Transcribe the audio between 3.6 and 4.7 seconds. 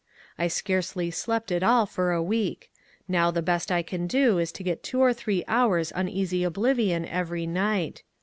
I can do is to